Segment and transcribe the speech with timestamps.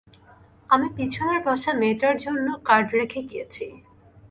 [0.69, 3.65] আমি পিছনের বসা মেয়েটার জন্য কার্ড রেখে গিয়েছি।